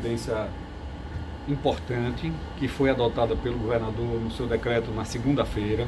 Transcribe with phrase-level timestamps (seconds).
[0.00, 0.48] providência
[1.46, 5.86] importante que foi adotada pelo governador no seu decreto na segunda-feira,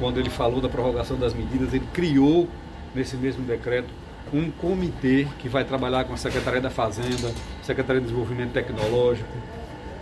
[0.00, 2.48] quando ele falou da prorrogação das medidas, ele criou
[2.94, 3.88] nesse mesmo decreto
[4.32, 7.32] um comitê que vai trabalhar com a Secretaria da Fazenda,
[7.62, 9.30] Secretaria de Desenvolvimento Tecnológico,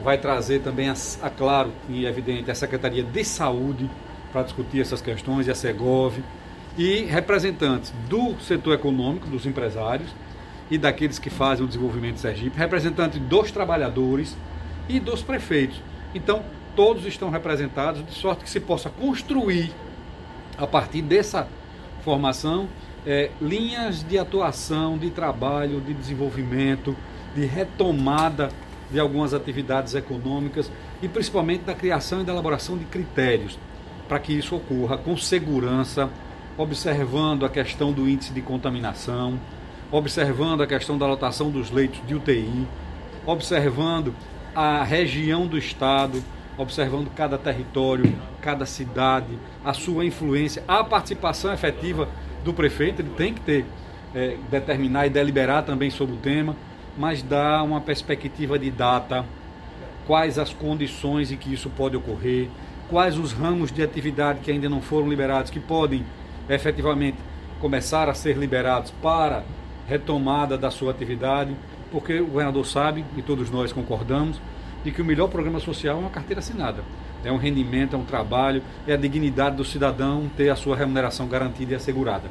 [0.02, 3.90] vai trazer também, a, a claro e evidente, a Secretaria de Saúde
[4.32, 6.18] para discutir essas questões, e a Segov,
[6.76, 10.10] e representantes do setor econômico, dos empresários
[10.70, 14.36] e daqueles que fazem o desenvolvimento de Sergipe, representantes dos trabalhadores
[14.88, 15.80] e dos prefeitos.
[16.14, 16.42] Então,
[16.74, 19.72] todos estão representados, de sorte que se possa construir,
[20.56, 21.48] a partir dessa
[22.02, 22.68] formação,
[23.06, 26.96] é, linhas de atuação, de trabalho, de desenvolvimento,
[27.34, 28.48] de retomada
[28.90, 30.70] de algumas atividades econômicas
[31.02, 33.58] e principalmente da criação e da elaboração de critérios
[34.08, 36.10] para que isso ocorra com segurança,
[36.56, 39.38] observando a questão do índice de contaminação,
[39.90, 42.66] observando a questão da lotação dos leitos de UTI,
[43.26, 44.14] observando
[44.54, 46.22] a região do estado,
[46.56, 52.08] observando cada território, cada cidade, a sua influência, a participação efetiva
[52.44, 53.66] do prefeito, ele tem que ter,
[54.14, 56.54] é, determinar e deliberar também sobre o tema,
[56.96, 59.24] mas dar uma perspectiva de data,
[60.06, 62.48] quais as condições em que isso pode ocorrer,
[62.88, 66.04] quais os ramos de atividade que ainda não foram liberados, que podem
[66.48, 67.16] efetivamente
[67.60, 69.42] começar a ser liberados para
[69.86, 71.54] retomada da sua atividade,
[71.90, 74.40] porque o governador sabe, e todos nós concordamos,
[74.84, 76.82] de que o melhor programa social é uma carteira assinada.
[77.24, 81.26] É um rendimento, é um trabalho, é a dignidade do cidadão ter a sua remuneração
[81.26, 82.28] garantida e assegurada.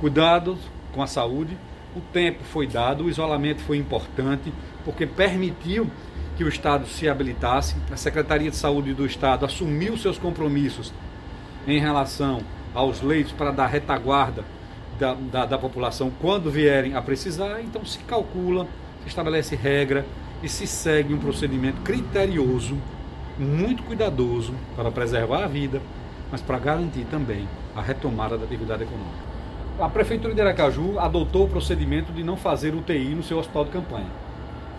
[0.00, 0.58] Cuidados
[0.94, 1.56] com a saúde,
[1.94, 4.52] o tempo foi dado, o isolamento foi importante,
[4.84, 5.90] porque permitiu
[6.36, 10.92] que o Estado se habilitasse, a Secretaria de Saúde do Estado assumiu seus compromissos
[11.66, 12.40] em relação
[12.74, 14.42] aos leitos para dar retaguarda
[15.02, 18.68] da, da, da população quando vierem a precisar, então se calcula,
[19.02, 20.06] se estabelece regra
[20.40, 22.78] e se segue um procedimento criterioso,
[23.36, 25.82] muito cuidadoso para preservar a vida,
[26.30, 29.32] mas para garantir também a retomada da atividade econômica.
[29.80, 33.70] A Prefeitura de Aracaju adotou o procedimento de não fazer UTI no seu hospital de
[33.70, 34.06] campanha.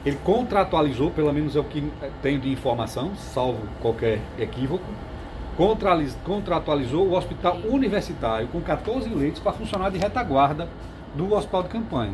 [0.05, 1.83] Ele contratualizou, pelo menos é o que
[2.21, 4.85] tenho de informação, salvo qualquer equívoco,
[5.55, 10.67] contratualizou o hospital universitário com 14 leitos para funcionar de retaguarda
[11.15, 12.13] do hospital de campanha.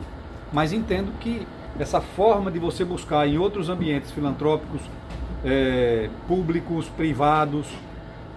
[0.51, 1.47] Mas entendo que
[1.79, 4.81] essa forma de você buscar em outros ambientes filantrópicos,
[5.45, 7.67] é, públicos, privados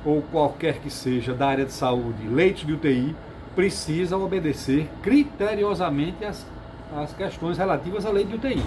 [0.04, 3.14] ou qualquer que seja da área de saúde, leitos de UTI,
[3.54, 6.46] precisa obedecer criteriosamente as,
[6.96, 8.62] as questões relativas à lei de UTI.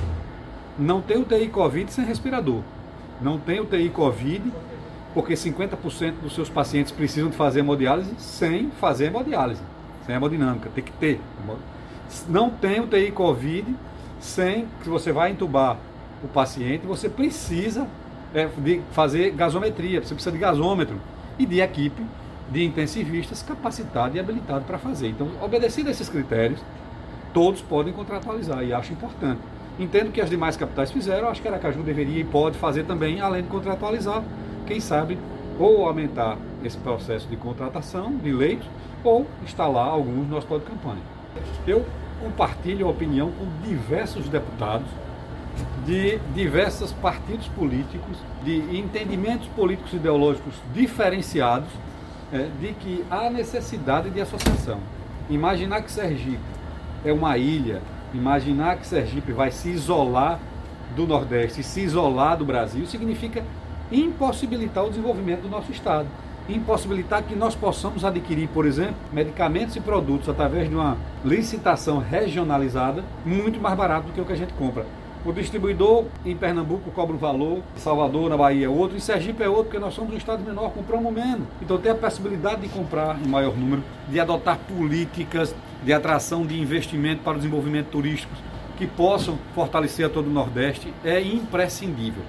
[0.77, 2.61] Não tem UTI Covid sem respirador.
[3.21, 4.51] Não tem UTI Covid
[5.15, 9.61] porque 50% dos seus pacientes precisam de fazer hemodiálise sem fazer hemodiálise,
[10.05, 11.21] sem hemodinâmica, tem que ter.
[12.27, 13.73] Não tem UTI Covid
[14.19, 15.77] sem que você vai entubar
[16.21, 17.87] o paciente, você precisa
[18.33, 20.99] é, de fazer gasometria, você precisa de gasômetro
[21.39, 22.05] e de equipe
[22.51, 25.07] de intensivistas capacitado e habilitado para fazer.
[25.07, 26.59] Então, obedecendo esses critérios,
[27.33, 29.39] todos podem contratualizar e acho importante.
[29.79, 33.43] Entendo que as demais capitais fizeram, acho que Aracaju deveria e pode fazer também, além
[33.43, 34.21] de contratualizar,
[34.65, 35.17] quem sabe,
[35.59, 38.67] ou aumentar esse processo de contratação de leitos,
[39.03, 41.01] ou instalar alguns no hospital de campanha.
[41.65, 41.85] Eu
[42.21, 44.87] compartilho a opinião com diversos deputados
[45.85, 51.69] de diversos partidos políticos, de entendimentos políticos e ideológicos diferenciados,
[52.33, 54.79] é, de que há necessidade de associação.
[55.29, 56.39] Imaginar que Sergipe
[57.03, 57.81] é uma ilha,
[58.13, 60.39] imaginar que Sergipe vai se isolar
[60.95, 63.43] do Nordeste, se isolar do Brasil, significa
[63.91, 66.07] impossibilitar o desenvolvimento do nosso Estado.
[66.47, 73.03] Impossibilitar que nós possamos adquirir, por exemplo, medicamentos e produtos através de uma licitação regionalizada
[73.25, 74.85] muito mais barato do que o que a gente compra.
[75.25, 79.65] O distribuidor em Pernambuco cobra um valor, Salvador, na Bahia, outro, em Sergipe é outro,
[79.65, 81.47] porque nós somos um estado menor, compramos menos.
[81.59, 86.59] Então tem a possibilidade de comprar em maior número, de adotar políticas de atração de
[86.59, 88.33] investimento para o desenvolvimento turístico
[88.77, 92.21] que possam fortalecer a todo o Nordeste é imprescindível.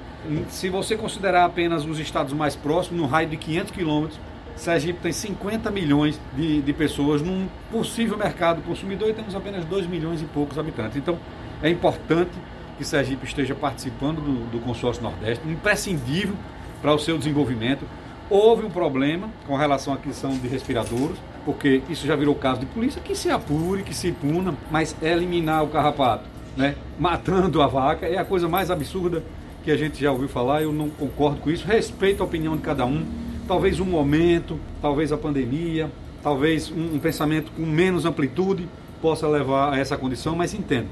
[0.48, 4.20] Se você considerar apenas os estados mais próximos, no raio de 500 quilômetros,
[4.54, 9.86] Sergipe tem 50 milhões de, de pessoas num possível mercado consumidor e temos apenas 2
[9.86, 10.96] milhões e poucos habitantes.
[10.96, 11.18] Então,
[11.62, 12.30] é importante
[12.78, 16.34] que Sergipe esteja participando do, do consórcio Nordeste, imprescindível
[16.80, 17.84] para o seu desenvolvimento.
[18.30, 22.66] Houve um problema com relação à aquisição de respiradores, porque isso já virou caso de
[22.66, 26.24] polícia, que se apure, que se puna, mas eliminar o carrapato,
[26.56, 29.22] né, matando a vaca, é a coisa mais absurda
[29.62, 32.62] que a gente já ouviu falar, eu não concordo com isso, respeito a opinião de
[32.62, 33.04] cada um,
[33.46, 35.90] talvez um momento, talvez a pandemia,
[36.22, 38.68] talvez um, um pensamento com menos amplitude
[39.02, 40.88] possa levar a essa condição, mas entendo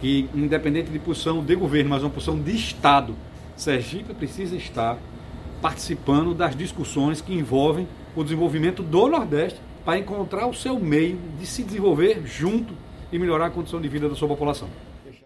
[0.00, 3.14] que, independente de posição de governo, mas uma posição de Estado,
[3.56, 4.98] Sergipe precisa estar
[5.60, 11.46] participando das discussões que envolvem o desenvolvimento do Nordeste para encontrar o seu meio de
[11.46, 12.74] se desenvolver junto
[13.12, 14.68] e melhorar a condição de vida da sua população.